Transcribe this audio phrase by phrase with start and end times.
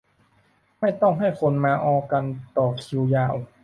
[0.79, 2.23] ไม่ต้องให้คนมาออกัน
[2.57, 3.35] ต่อคิวยาว